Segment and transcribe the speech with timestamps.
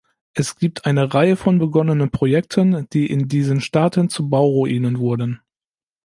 [0.33, 5.41] Es gibt eine Reihe von begonnenen Projekten, die in diesen Staaten zu Bauruinen wurden.